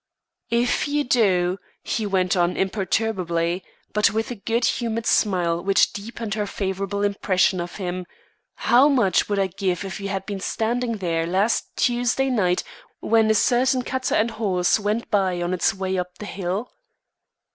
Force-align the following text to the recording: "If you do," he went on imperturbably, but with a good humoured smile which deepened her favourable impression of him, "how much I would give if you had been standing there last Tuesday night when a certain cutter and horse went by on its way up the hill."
"If 0.49 0.87
you 0.87 1.03
do," 1.03 1.59
he 1.83 2.07
went 2.07 2.35
on 2.35 2.57
imperturbably, 2.57 3.63
but 3.93 4.11
with 4.11 4.31
a 4.31 4.35
good 4.35 4.65
humoured 4.65 5.05
smile 5.05 5.63
which 5.63 5.93
deepened 5.93 6.33
her 6.33 6.47
favourable 6.47 7.03
impression 7.03 7.61
of 7.61 7.75
him, 7.75 8.07
"how 8.55 8.87
much 8.87 9.29
I 9.29 9.35
would 9.37 9.57
give 9.57 9.85
if 9.85 9.99
you 9.99 10.09
had 10.09 10.25
been 10.25 10.39
standing 10.39 10.93
there 10.97 11.27
last 11.27 11.77
Tuesday 11.77 12.31
night 12.31 12.63
when 12.99 13.29
a 13.29 13.35
certain 13.35 13.83
cutter 13.83 14.15
and 14.15 14.31
horse 14.31 14.79
went 14.79 15.11
by 15.11 15.39
on 15.39 15.53
its 15.53 15.71
way 15.71 15.99
up 15.99 16.17
the 16.17 16.25
hill." 16.25 16.71